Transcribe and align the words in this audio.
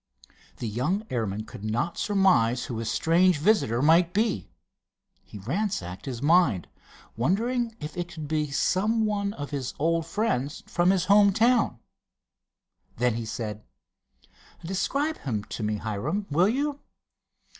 The 0.57 0.67
young 0.67 1.05
airman 1.11 1.43
could 1.45 1.63
not 1.63 1.95
surmise 1.95 2.65
who 2.65 2.77
his 2.79 2.89
strange 2.89 3.37
visitor 3.37 3.83
might 3.83 4.13
be. 4.15 4.49
He 5.21 5.37
ransacked 5.37 6.07
his 6.07 6.23
mind, 6.23 6.67
wondering 7.15 7.75
if 7.79 7.95
it 7.95 8.07
could 8.07 8.27
be 8.27 8.49
some 8.49 9.05
one 9.05 9.33
of 9.33 9.51
his 9.51 9.75
old 9.77 10.07
friends 10.07 10.63
from 10.65 10.89
his 10.89 11.05
home 11.05 11.31
town. 11.33 11.77
Then 12.97 13.13
he 13.13 13.25
said: 13.27 13.63
"Describe 14.65 15.19
him 15.19 15.43
to 15.43 15.61
me, 15.61 15.75
Hiram, 15.75 16.25
will 16.31 16.49
you?" 16.49 16.79